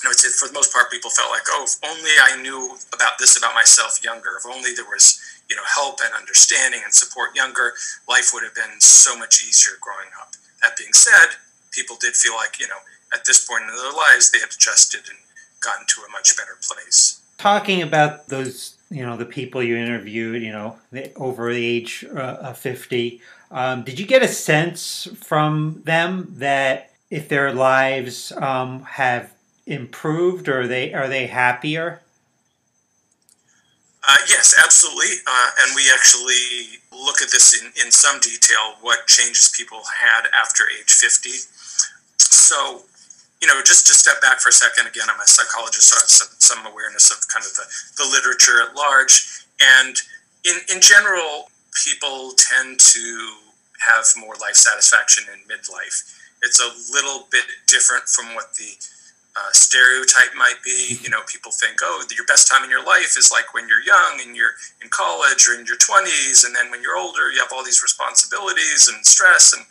you 0.02 0.08
know, 0.08 0.14
for 0.14 0.48
the 0.48 0.54
most 0.54 0.72
part, 0.72 0.90
people 0.90 1.10
felt 1.10 1.30
like, 1.30 1.42
oh, 1.48 1.64
if 1.64 1.76
only 1.84 2.10
I 2.22 2.40
knew 2.40 2.76
about 2.92 3.18
this 3.18 3.36
about 3.36 3.54
myself 3.54 4.02
younger, 4.02 4.30
if 4.38 4.46
only 4.46 4.72
there 4.74 4.86
was 4.86 5.20
you 5.48 5.56
know 5.56 5.62
help 5.74 6.00
and 6.04 6.14
understanding 6.14 6.80
and 6.84 6.94
support 6.94 7.34
younger, 7.34 7.74
life 8.08 8.30
would 8.32 8.42
have 8.42 8.54
been 8.54 8.80
so 8.80 9.18
much 9.18 9.44
easier 9.46 9.74
growing 9.80 10.08
up. 10.20 10.32
That 10.62 10.76
being 10.76 10.92
said, 10.92 11.36
people 11.70 11.96
did 12.00 12.14
feel 12.14 12.34
like 12.34 12.60
you 12.60 12.68
know 12.68 12.80
at 13.12 13.24
this 13.24 13.46
point 13.46 13.62
in 13.62 13.68
their 13.68 13.92
lives 13.92 14.30
they 14.30 14.38
had 14.38 14.50
adjusted 14.50 15.00
and 15.08 15.18
gotten 15.60 15.86
to 15.86 16.02
a 16.08 16.10
much 16.12 16.36
better 16.36 16.56
place. 16.62 17.20
Talking 17.36 17.82
about 17.82 18.28
those, 18.28 18.76
you 18.90 19.04
know, 19.04 19.16
the 19.16 19.24
people 19.24 19.62
you 19.62 19.76
interviewed, 19.76 20.42
you 20.42 20.52
know, 20.52 20.76
over 21.16 21.52
the 21.52 21.64
age 21.64 22.04
uh, 22.14 22.38
of 22.40 22.58
fifty, 22.58 23.20
um, 23.50 23.82
did 23.82 23.98
you 23.98 24.06
get 24.06 24.22
a 24.22 24.28
sense 24.28 25.08
from 25.16 25.82
them 25.84 26.28
that 26.36 26.90
if 27.10 27.28
their 27.28 27.52
lives 27.52 28.30
um, 28.32 28.82
have 28.84 29.32
improved, 29.66 30.48
or 30.48 30.62
are 30.62 30.66
they 30.66 30.92
are 30.92 31.08
they 31.08 31.26
happier? 31.26 32.00
Uh, 34.08 34.16
yes, 34.28 34.54
absolutely. 34.58 35.20
Uh, 35.26 35.50
and 35.60 35.76
we 35.76 35.82
actually 35.92 36.80
look 36.90 37.20
at 37.20 37.30
this 37.30 37.54
in, 37.60 37.68
in 37.84 37.92
some 37.92 38.18
detail 38.20 38.76
what 38.80 39.06
changes 39.06 39.52
people 39.56 39.82
had 39.86 40.24
after 40.34 40.64
age 40.78 40.90
50. 40.90 41.30
So, 42.18 42.82
you 43.40 43.48
know, 43.48 43.60
just 43.62 43.86
to 43.88 43.94
step 43.94 44.20
back 44.22 44.40
for 44.40 44.48
a 44.48 44.52
second, 44.52 44.86
again, 44.86 45.06
I'm 45.12 45.20
a 45.20 45.26
psychologist, 45.26 45.88
so 45.88 45.96
I 45.96 46.00
have 46.00 46.08
some, 46.08 46.28
some 46.38 46.66
awareness 46.66 47.10
of 47.10 47.28
kind 47.28 47.44
of 47.44 47.52
the, 47.54 47.64
the 48.02 48.08
literature 48.10 48.62
at 48.66 48.74
large. 48.74 49.44
And 49.60 49.96
in, 50.44 50.56
in 50.74 50.80
general, 50.80 51.50
people 51.84 52.32
tend 52.36 52.80
to 52.80 53.04
have 53.86 54.04
more 54.16 54.34
life 54.40 54.56
satisfaction 54.56 55.24
in 55.32 55.40
midlife. 55.44 56.16
It's 56.42 56.60
a 56.60 56.72
little 56.92 57.28
bit 57.30 57.44
different 57.66 58.04
from 58.08 58.34
what 58.34 58.54
the 58.54 58.72
uh, 59.36 59.52
stereotype 59.52 60.34
might 60.36 60.58
be. 60.64 60.98
You 61.02 61.10
know, 61.10 61.22
people 61.26 61.52
think, 61.52 61.78
oh, 61.82 62.02
your 62.10 62.26
best 62.26 62.50
time 62.50 62.64
in 62.64 62.70
your 62.70 62.84
life 62.84 63.16
is 63.16 63.30
like 63.30 63.54
when 63.54 63.68
you're 63.68 63.82
young 63.82 64.20
and 64.20 64.36
you're 64.36 64.54
in 64.82 64.88
college 64.90 65.46
or 65.48 65.58
in 65.58 65.66
your 65.66 65.78
20s, 65.78 66.44
and 66.44 66.54
then 66.54 66.70
when 66.70 66.82
you're 66.82 66.96
older, 66.96 67.30
you 67.30 67.38
have 67.38 67.52
all 67.52 67.64
these 67.64 67.82
responsibilities 67.82 68.90
and 68.92 69.04
stress. 69.06 69.54
And, 69.54 69.64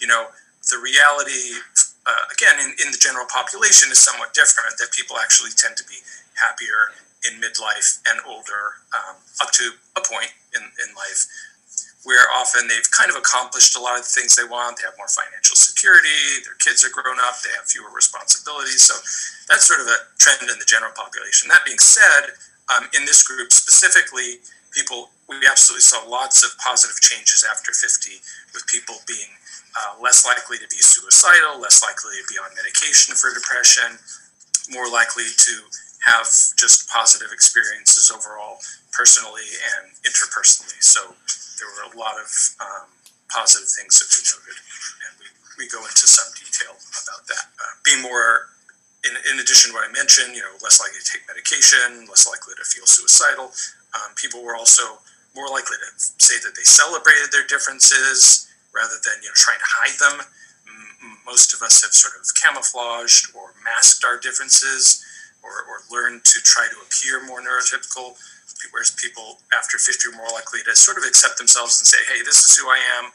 you 0.00 0.06
know, 0.06 0.28
the 0.70 0.78
reality, 0.78 1.60
uh, 2.06 2.24
again, 2.32 2.60
in, 2.60 2.76
in 2.84 2.92
the 2.92 3.00
general 3.00 3.26
population 3.26 3.90
is 3.90 3.98
somewhat 3.98 4.34
different, 4.34 4.76
that 4.78 4.92
people 4.92 5.16
actually 5.16 5.50
tend 5.56 5.76
to 5.76 5.84
be 5.84 5.96
happier 6.36 6.92
in 7.24 7.40
midlife 7.40 7.98
and 8.06 8.20
older 8.28 8.84
um, 8.94 9.16
up 9.40 9.50
to 9.52 9.72
a 9.96 10.02
point 10.04 10.30
in, 10.54 10.62
in 10.62 10.94
life 10.94 11.26
where 12.06 12.30
often 12.38 12.70
they've 12.70 12.86
kind 12.94 13.10
of 13.10 13.18
accomplished 13.18 13.74
a 13.74 13.82
lot 13.82 13.98
of 13.98 14.06
the 14.06 14.14
things 14.14 14.38
they 14.38 14.46
want. 14.46 14.78
They 14.78 14.86
have 14.86 14.94
more 14.94 15.10
financial 15.10 15.58
security, 15.58 16.40
their 16.46 16.54
kids 16.62 16.86
are 16.86 16.94
grown 16.94 17.18
up, 17.26 17.42
they 17.42 17.50
have 17.58 17.66
fewer 17.66 17.90
responsibilities. 17.90 18.86
So 18.86 18.94
that's 19.50 19.66
sort 19.66 19.82
of 19.82 19.90
a 19.90 19.98
trend 20.22 20.46
in 20.46 20.56
the 20.62 20.68
general 20.70 20.94
population. 20.94 21.50
That 21.50 21.66
being 21.66 21.82
said, 21.82 22.38
um, 22.70 22.86
in 22.94 23.02
this 23.10 23.26
group 23.26 23.50
specifically, 23.50 24.38
people 24.70 25.10
we 25.26 25.42
absolutely 25.50 25.82
saw 25.82 26.06
lots 26.06 26.46
of 26.46 26.54
positive 26.62 27.02
changes 27.02 27.42
after 27.42 27.74
50, 27.74 28.22
with 28.54 28.62
people 28.70 28.94
being 29.10 29.34
uh, 29.74 29.98
less 29.98 30.22
likely 30.22 30.62
to 30.62 30.68
be 30.70 30.78
suicidal, 30.78 31.58
less 31.58 31.82
likely 31.82 32.14
to 32.14 32.26
be 32.30 32.38
on 32.38 32.54
medication 32.54 33.18
for 33.18 33.34
depression, 33.34 33.98
more 34.70 34.86
likely 34.86 35.26
to 35.34 35.54
have 36.06 36.30
just 36.54 36.88
positive 36.88 37.34
experiences 37.34 38.14
overall, 38.14 38.62
personally 38.94 39.44
and 39.76 39.90
interpersonally. 40.06 40.78
So 40.78 41.02
there 41.58 41.66
were 41.66 41.90
a 41.90 41.94
lot 41.98 42.16
of 42.16 42.30
um, 42.62 42.86
positive 43.28 43.66
things 43.66 43.98
that 43.98 44.08
we 44.14 44.22
noted, 44.22 44.56
and 45.02 45.12
we, 45.18 45.26
we 45.58 45.64
go 45.68 45.82
into 45.82 46.06
some 46.06 46.30
detail 46.38 46.78
about 46.78 47.26
that. 47.26 47.50
Uh, 47.58 47.74
being 47.82 48.00
more, 48.06 48.54
in, 49.02 49.18
in 49.34 49.42
addition 49.42 49.70
to 49.70 49.74
what 49.74 49.82
I 49.82 49.92
mentioned, 49.92 50.38
you 50.38 50.46
know, 50.46 50.54
less 50.62 50.78
likely 50.78 51.02
to 51.02 51.08
take 51.10 51.26
medication, 51.26 52.06
less 52.06 52.24
likely 52.24 52.54
to 52.54 52.64
feel 52.64 52.86
suicidal. 52.86 53.50
Um, 53.98 54.14
people 54.14 54.46
were 54.46 54.54
also 54.54 55.02
more 55.34 55.50
likely 55.50 55.76
to 55.76 55.90
say 55.98 56.38
that 56.40 56.56
they 56.56 56.64
celebrated 56.64 57.28
their 57.34 57.44
differences 57.44 58.48
rather 58.72 58.96
than 59.04 59.20
you 59.20 59.28
know 59.28 59.36
trying 59.36 59.60
to 59.60 59.68
hide 59.68 59.96
them. 60.00 60.26
M- 61.02 61.18
most 61.26 61.52
of 61.52 61.60
us 61.60 61.82
have 61.82 61.92
sort 61.92 62.14
of 62.16 62.24
camouflaged 62.34 63.34
or 63.36 63.52
masked 63.64 64.04
our 64.04 64.18
differences, 64.18 65.04
or, 65.46 65.62
or 65.70 65.86
learned 65.94 66.26
to 66.26 66.42
try 66.42 66.66
to 66.66 66.76
appear 66.82 67.24
more 67.24 67.38
neurotypical 67.38 68.18
whereas 68.72 68.90
people 68.90 69.38
after 69.52 69.78
50 69.78 70.10
are 70.10 70.16
more 70.16 70.30
likely 70.32 70.60
to 70.64 70.74
sort 70.74 70.96
of 70.98 71.04
accept 71.04 71.38
themselves 71.38 71.80
and 71.80 71.86
say, 71.86 71.98
hey, 72.08 72.22
this 72.24 72.44
is 72.44 72.56
who 72.56 72.68
I 72.68 72.80
am. 72.98 73.12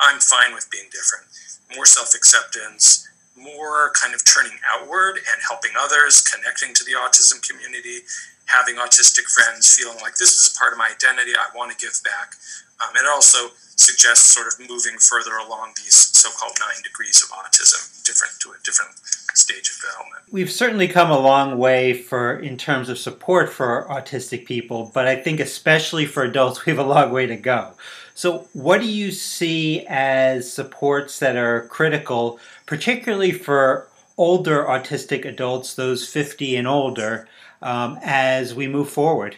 I'm 0.00 0.18
fine 0.18 0.54
with 0.54 0.70
being 0.70 0.90
different. 0.90 1.26
More 1.74 1.86
self 1.86 2.14
acceptance, 2.14 3.06
more 3.36 3.90
kind 3.94 4.14
of 4.14 4.24
turning 4.24 4.58
outward 4.66 5.16
and 5.16 5.38
helping 5.46 5.72
others, 5.78 6.22
connecting 6.22 6.74
to 6.74 6.84
the 6.84 6.92
autism 6.92 7.42
community, 7.46 8.06
having 8.46 8.76
autistic 8.76 9.26
friends, 9.30 9.74
feeling 9.74 9.98
like 10.02 10.16
this 10.16 10.34
is 10.34 10.56
part 10.58 10.72
of 10.72 10.78
my 10.78 10.90
identity. 10.90 11.32
I 11.34 11.46
want 11.56 11.70
to 11.72 11.78
give 11.78 11.94
back. 12.04 12.34
Um, 12.82 12.94
it 12.96 13.06
also 13.08 13.54
suggests 13.76 14.32
sort 14.32 14.46
of 14.46 14.58
moving 14.58 14.98
further 14.98 15.36
along 15.36 15.72
these 15.76 15.94
so-called 15.94 16.56
nine 16.60 16.82
degrees 16.82 17.22
of 17.22 17.30
autism, 17.30 18.02
different 18.04 18.34
to 18.40 18.50
a 18.50 18.54
different 18.64 18.92
stage 19.34 19.70
of 19.70 19.76
development. 19.80 20.22
We've 20.30 20.50
certainly 20.50 20.88
come 20.88 21.10
a 21.10 21.18
long 21.18 21.58
way 21.58 21.92
for 21.92 22.38
in 22.38 22.56
terms 22.56 22.88
of 22.88 22.98
support 22.98 23.52
for 23.52 23.86
autistic 23.90 24.46
people, 24.46 24.90
but 24.94 25.06
I 25.06 25.16
think 25.16 25.40
especially 25.40 26.06
for 26.06 26.22
adults, 26.22 26.64
we 26.66 26.70
have 26.70 26.78
a 26.78 26.88
long 26.88 27.10
way 27.10 27.26
to 27.26 27.36
go. 27.36 27.72
So, 28.16 28.46
what 28.52 28.80
do 28.80 28.86
you 28.86 29.10
see 29.10 29.84
as 29.88 30.50
supports 30.50 31.18
that 31.18 31.36
are 31.36 31.66
critical, 31.66 32.38
particularly 32.64 33.32
for 33.32 33.88
older 34.16 34.64
autistic 34.64 35.24
adults, 35.24 35.74
those 35.74 36.08
50 36.08 36.54
and 36.54 36.68
older, 36.68 37.28
um, 37.60 37.98
as 38.02 38.54
we 38.54 38.68
move 38.68 38.88
forward? 38.88 39.36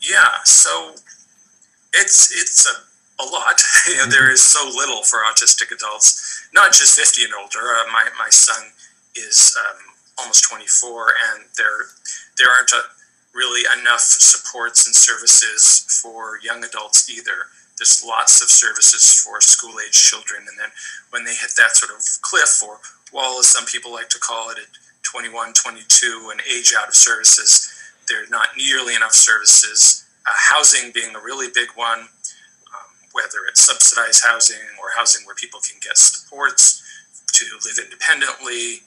Yeah, 0.00 0.42
so 0.44 0.94
it's 1.92 2.30
it's 2.30 2.68
a 2.68 2.87
a 3.20 3.24
lot. 3.24 3.60
you 3.88 3.96
know, 3.96 4.06
there 4.06 4.30
is 4.30 4.42
so 4.42 4.68
little 4.68 5.02
for 5.02 5.20
autistic 5.24 5.74
adults, 5.74 6.48
not 6.52 6.72
just 6.72 6.98
50 6.98 7.24
and 7.24 7.34
older. 7.34 7.58
Uh, 7.58 7.86
my, 7.92 8.08
my 8.18 8.30
son 8.30 8.72
is 9.16 9.56
um, 9.58 9.76
almost 10.18 10.48
24, 10.48 11.12
and 11.34 11.44
there 11.56 11.90
there 12.38 12.48
aren't 12.50 12.70
a, 12.70 12.82
really 13.34 13.62
enough 13.78 14.00
supports 14.00 14.86
and 14.86 14.94
services 14.94 16.00
for 16.02 16.38
young 16.42 16.64
adults 16.64 17.10
either. 17.10 17.50
There's 17.76 18.02
lots 18.04 18.42
of 18.42 18.48
services 18.48 19.22
for 19.22 19.40
school 19.40 19.74
age 19.86 19.94
children, 19.94 20.42
and 20.48 20.58
then 20.58 20.70
when 21.10 21.24
they 21.24 21.34
hit 21.34 21.54
that 21.58 21.76
sort 21.76 21.92
of 21.92 22.02
cliff 22.22 22.62
or 22.62 22.80
wall, 23.12 23.38
as 23.38 23.46
some 23.46 23.66
people 23.66 23.92
like 23.92 24.08
to 24.10 24.18
call 24.18 24.50
it, 24.50 24.58
at 24.58 24.66
21, 25.02 25.52
22, 25.54 26.28
and 26.32 26.40
age 26.52 26.74
out 26.78 26.88
of 26.88 26.94
services, 26.94 27.70
there 28.08 28.24
are 28.24 28.30
not 28.30 28.48
nearly 28.56 28.94
enough 28.94 29.12
services. 29.14 30.04
Uh, 30.26 30.32
housing 30.34 30.90
being 30.92 31.14
a 31.14 31.20
really 31.20 31.48
big 31.54 31.68
one 31.76 32.08
whether 33.18 33.42
it's 33.50 33.66
subsidized 33.66 34.22
housing 34.22 34.62
or 34.78 34.94
housing 34.94 35.26
where 35.26 35.34
people 35.34 35.58
can 35.58 35.74
get 35.82 35.98
supports 35.98 36.86
to 37.34 37.44
live 37.66 37.82
independently, 37.82 38.86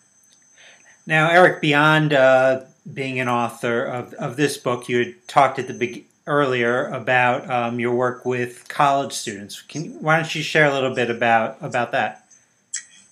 Now, 1.05 1.29
Eric, 1.29 1.59
beyond 1.59 2.13
uh, 2.13 2.61
being 2.93 3.19
an 3.19 3.27
author 3.27 3.83
of, 3.83 4.13
of 4.13 4.37
this 4.37 4.57
book, 4.57 4.87
you 4.87 4.99
had 4.99 5.27
talked 5.27 5.59
at 5.59 5.67
the 5.67 5.73
be- 5.73 6.05
earlier 6.27 6.85
about 6.87 7.49
um, 7.49 7.77
your 7.77 7.93
work 7.93 8.23
with 8.23 8.69
college 8.69 9.11
students. 9.11 9.61
Can 9.63 10.01
why 10.01 10.15
don't 10.15 10.33
you 10.33 10.43
share 10.43 10.67
a 10.67 10.73
little 10.73 10.95
bit 10.95 11.09
about 11.09 11.57
about 11.59 11.91
that? 11.91 12.25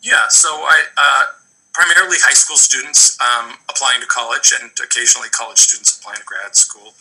Yeah, 0.02 0.30
so 0.30 0.48
I 0.48 0.84
uh, 0.96 1.34
primarily 1.74 2.18
high 2.20 2.34
school 2.34 2.58
students 2.58 3.18
um, 3.22 3.56
applying 3.70 4.02
to 4.02 4.08
college, 4.08 4.54
and 4.60 4.72
occasionally 4.82 5.30
college 5.30 5.60
students 5.60 5.98
applying 5.98 6.20
to 6.20 6.26
grad 6.26 6.56
school. 6.56 6.94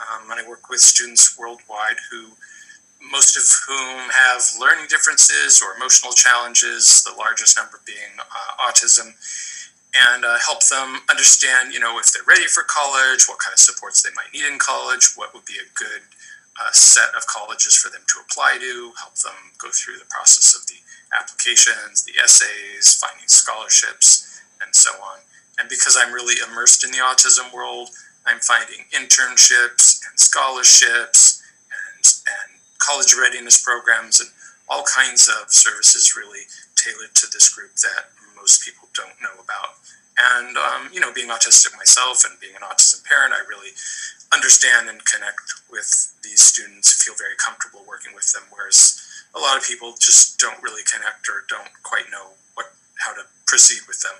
Um, 0.00 0.30
and 0.30 0.40
I 0.40 0.48
work 0.48 0.68
with 0.68 0.80
students 0.80 1.38
worldwide 1.38 1.96
who, 2.10 2.32
most 3.10 3.36
of 3.36 3.44
whom 3.68 4.08
have 4.10 4.42
learning 4.58 4.86
differences 4.88 5.60
or 5.60 5.76
emotional 5.76 6.12
challenges. 6.12 7.04
The 7.04 7.16
largest 7.16 7.56
number 7.56 7.80
being 7.84 8.16
uh, 8.18 8.64
autism 8.64 9.12
and 9.90 10.24
uh, 10.24 10.38
help 10.38 10.64
them 10.66 11.02
understand, 11.10 11.74
you 11.74 11.80
know, 11.80 11.98
if 11.98 12.12
they're 12.12 12.22
ready 12.28 12.46
for 12.46 12.62
college, 12.62 13.26
what 13.26 13.38
kind 13.40 13.52
of 13.52 13.58
supports 13.58 14.02
they 14.02 14.10
might 14.14 14.32
need 14.32 14.46
in 14.46 14.58
college, 14.58 15.14
what 15.16 15.34
would 15.34 15.44
be 15.44 15.58
a 15.58 15.66
good 15.74 16.02
uh, 16.58 16.72
set 16.72 17.14
of 17.16 17.26
colleges 17.26 17.76
for 17.76 17.90
them 17.90 18.02
to 18.08 18.20
apply 18.24 18.58
to, 18.58 18.92
help 18.98 19.14
them 19.16 19.54
go 19.58 19.68
through 19.70 19.98
the 19.98 20.08
process 20.10 20.54
of 20.54 20.66
the 20.66 20.80
applications, 21.18 22.04
the 22.04 22.14
essays, 22.22 22.94
finding 22.94 23.28
scholarships, 23.28 24.40
and 24.62 24.74
so 24.74 24.90
on. 25.02 25.20
And 25.58 25.68
because 25.68 25.96
I'm 25.98 26.12
really 26.12 26.36
immersed 26.40 26.84
in 26.84 26.90
the 26.90 26.98
autism 26.98 27.52
world, 27.52 27.90
I'm 28.26 28.40
finding 28.40 28.84
internships 28.92 30.00
and 30.08 30.18
scholarships 30.18 31.42
and, 31.68 32.04
and 32.04 32.60
college 32.78 33.14
readiness 33.14 33.62
programs 33.62 34.20
and 34.20 34.30
all 34.68 34.84
kinds 34.84 35.28
of 35.28 35.52
services 35.52 36.14
really 36.16 36.46
tailored 36.76 37.14
to 37.16 37.26
this 37.32 37.52
group 37.52 37.74
that 37.76 38.10
most 38.36 38.64
people 38.64 38.88
don't 38.94 39.20
know 39.20 39.42
about. 39.42 39.76
And 40.20 40.56
um, 40.56 40.90
you 40.92 41.00
know, 41.00 41.12
being 41.12 41.28
autistic 41.28 41.76
myself 41.76 42.24
and 42.28 42.38
being 42.40 42.54
an 42.54 42.62
autism 42.62 43.04
parent, 43.04 43.32
I 43.32 43.40
really 43.48 43.70
understand 44.32 44.88
and 44.88 45.04
connect 45.04 45.52
with 45.70 46.14
these 46.22 46.40
students. 46.40 47.02
Feel 47.02 47.14
very 47.18 47.36
comfortable 47.38 47.84
working 47.88 48.14
with 48.14 48.32
them, 48.32 48.42
whereas 48.50 49.00
a 49.34 49.38
lot 49.38 49.56
of 49.56 49.64
people 49.64 49.94
just 49.98 50.38
don't 50.38 50.62
really 50.62 50.82
connect 50.82 51.28
or 51.28 51.44
don't 51.48 51.70
quite 51.82 52.10
know 52.10 52.36
what 52.54 52.66
how 52.98 53.14
to 53.14 53.22
proceed 53.46 53.80
with 53.88 54.02
them. 54.02 54.14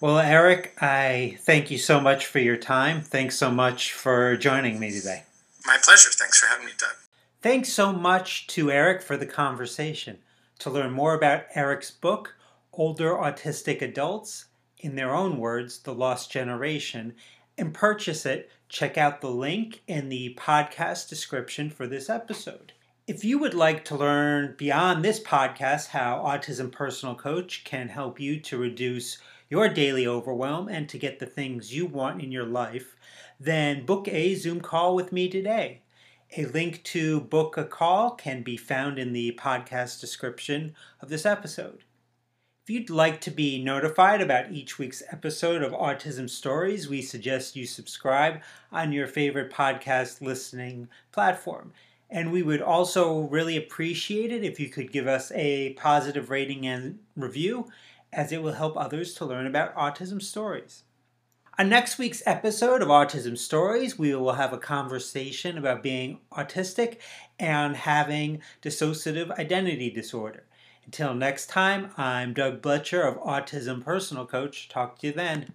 Well, 0.00 0.20
Eric, 0.20 0.76
I 0.80 1.38
thank 1.40 1.72
you 1.72 1.78
so 1.78 2.00
much 2.00 2.26
for 2.26 2.38
your 2.38 2.56
time. 2.56 3.00
Thanks 3.00 3.36
so 3.36 3.50
much 3.50 3.92
for 3.92 4.36
joining 4.36 4.78
me 4.78 4.92
today. 4.92 5.24
My 5.66 5.76
pleasure. 5.82 6.10
Thanks 6.12 6.38
for 6.38 6.46
having 6.46 6.66
me, 6.66 6.72
Doug. 6.78 6.94
Thanks 7.42 7.72
so 7.72 7.92
much 7.92 8.46
to 8.48 8.70
Eric 8.70 9.02
for 9.02 9.16
the 9.16 9.26
conversation. 9.26 10.18
To 10.60 10.70
learn 10.70 10.92
more 10.92 11.14
about 11.14 11.44
Eric's 11.54 11.90
book, 11.90 12.34
older 12.72 13.10
autistic 13.10 13.82
adults, 13.82 14.46
in 14.80 14.94
their 14.94 15.14
own 15.14 15.38
words, 15.38 15.80
the 15.80 15.94
lost 15.94 16.30
generation, 16.30 17.14
and 17.56 17.74
purchase 17.74 18.24
it, 18.24 18.50
check 18.68 18.96
out 18.96 19.20
the 19.20 19.30
link 19.30 19.82
in 19.86 20.08
the 20.08 20.34
podcast 20.38 21.08
description 21.08 21.70
for 21.70 21.86
this 21.86 22.08
episode. 22.08 22.72
If 23.06 23.24
you 23.24 23.38
would 23.38 23.54
like 23.54 23.84
to 23.86 23.96
learn 23.96 24.54
beyond 24.58 25.02
this 25.02 25.18
podcast 25.18 25.88
how 25.88 26.22
Autism 26.24 26.70
Personal 26.70 27.14
Coach 27.14 27.64
can 27.64 27.88
help 27.88 28.20
you 28.20 28.38
to 28.40 28.58
reduce 28.58 29.18
your 29.48 29.68
daily 29.68 30.06
overwhelm 30.06 30.68
and 30.68 30.88
to 30.90 30.98
get 30.98 31.18
the 31.18 31.26
things 31.26 31.74
you 31.74 31.86
want 31.86 32.22
in 32.22 32.30
your 32.30 32.44
life, 32.44 32.96
then 33.40 33.86
book 33.86 34.06
a 34.08 34.34
Zoom 34.34 34.60
call 34.60 34.94
with 34.94 35.10
me 35.10 35.28
today. 35.28 35.80
A 36.36 36.44
link 36.44 36.84
to 36.84 37.20
book 37.20 37.56
a 37.56 37.64
call 37.64 38.10
can 38.10 38.42
be 38.42 38.58
found 38.58 38.98
in 38.98 39.14
the 39.14 39.38
podcast 39.40 40.00
description 40.00 40.74
of 41.00 41.08
this 41.08 41.24
episode. 41.24 41.84
If 42.68 42.74
you'd 42.74 42.90
like 42.90 43.22
to 43.22 43.30
be 43.30 43.64
notified 43.64 44.20
about 44.20 44.52
each 44.52 44.78
week's 44.78 45.02
episode 45.10 45.62
of 45.62 45.72
Autism 45.72 46.28
Stories, 46.28 46.86
we 46.86 47.00
suggest 47.00 47.56
you 47.56 47.64
subscribe 47.64 48.42
on 48.70 48.92
your 48.92 49.06
favorite 49.06 49.50
podcast 49.50 50.20
listening 50.20 50.90
platform. 51.10 51.72
And 52.10 52.30
we 52.30 52.42
would 52.42 52.60
also 52.60 53.20
really 53.20 53.56
appreciate 53.56 54.30
it 54.32 54.44
if 54.44 54.60
you 54.60 54.68
could 54.68 54.92
give 54.92 55.06
us 55.06 55.32
a 55.34 55.72
positive 55.78 56.28
rating 56.28 56.66
and 56.66 56.98
review, 57.16 57.68
as 58.12 58.32
it 58.32 58.42
will 58.42 58.52
help 58.52 58.76
others 58.76 59.14
to 59.14 59.24
learn 59.24 59.46
about 59.46 59.74
autism 59.74 60.20
stories. 60.20 60.82
On 61.58 61.70
next 61.70 61.96
week's 61.96 62.22
episode 62.26 62.82
of 62.82 62.88
Autism 62.88 63.38
Stories, 63.38 63.98
we 63.98 64.14
will 64.14 64.34
have 64.34 64.52
a 64.52 64.58
conversation 64.58 65.56
about 65.56 65.82
being 65.82 66.18
autistic 66.32 66.98
and 67.38 67.74
having 67.74 68.42
dissociative 68.60 69.30
identity 69.38 69.88
disorder. 69.88 70.44
Until 70.88 71.12
next 71.12 71.50
time, 71.50 71.90
I'm 71.98 72.32
Doug 72.32 72.62
Blecher 72.62 73.02
of 73.02 73.18
Autism 73.18 73.84
Personal 73.84 74.24
Coach. 74.24 74.70
Talk 74.70 74.98
to 75.00 75.08
you 75.08 75.12
then. 75.12 75.52